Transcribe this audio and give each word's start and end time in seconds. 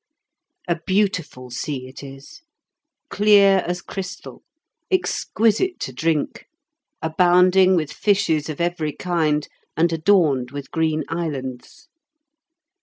A 0.67 0.79
beautiful 0.87 1.51
sea 1.51 1.87
it 1.87 2.01
is, 2.03 2.41
clear 3.11 3.57
as 3.67 3.83
crystal, 3.83 4.41
exquisite 4.89 5.79
to 5.81 5.93
drink, 5.93 6.47
abounding 7.03 7.75
with 7.75 7.93
fishes 7.93 8.49
of 8.49 8.59
every 8.59 8.93
kind, 8.93 9.47
and 9.77 9.93
adorned 9.93 10.49
with 10.49 10.71
green 10.71 11.03
islands. 11.07 11.87